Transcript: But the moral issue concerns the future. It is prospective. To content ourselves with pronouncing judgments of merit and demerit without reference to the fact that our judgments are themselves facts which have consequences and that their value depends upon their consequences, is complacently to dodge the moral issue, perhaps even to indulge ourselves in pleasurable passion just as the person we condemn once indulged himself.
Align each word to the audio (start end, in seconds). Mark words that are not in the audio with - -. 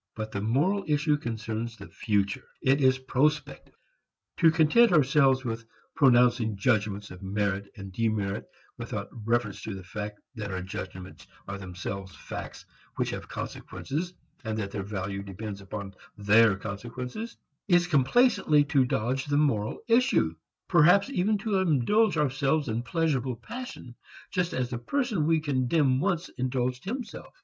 But 0.15 0.31
the 0.31 0.41
moral 0.41 0.83
issue 0.87 1.15
concerns 1.15 1.77
the 1.77 1.87
future. 1.87 2.47
It 2.59 2.81
is 2.81 2.97
prospective. 2.97 3.75
To 4.37 4.49
content 4.49 4.91
ourselves 4.91 5.45
with 5.45 5.65
pronouncing 5.93 6.57
judgments 6.57 7.11
of 7.11 7.21
merit 7.21 7.71
and 7.77 7.93
demerit 7.93 8.47
without 8.79 9.09
reference 9.11 9.61
to 9.61 9.75
the 9.75 9.83
fact 9.83 10.19
that 10.33 10.49
our 10.49 10.63
judgments 10.63 11.27
are 11.47 11.59
themselves 11.59 12.15
facts 12.15 12.65
which 12.95 13.11
have 13.11 13.27
consequences 13.29 14.15
and 14.43 14.57
that 14.57 14.71
their 14.71 14.81
value 14.81 15.21
depends 15.21 15.61
upon 15.61 15.93
their 16.17 16.55
consequences, 16.55 17.37
is 17.67 17.85
complacently 17.85 18.63
to 18.63 18.85
dodge 18.85 19.25
the 19.27 19.37
moral 19.37 19.81
issue, 19.87 20.33
perhaps 20.67 21.11
even 21.11 21.37
to 21.37 21.59
indulge 21.59 22.17
ourselves 22.17 22.67
in 22.69 22.81
pleasurable 22.81 23.35
passion 23.35 23.93
just 24.31 24.51
as 24.55 24.71
the 24.71 24.79
person 24.79 25.27
we 25.27 25.39
condemn 25.39 25.99
once 25.99 26.27
indulged 26.39 26.85
himself. 26.85 27.31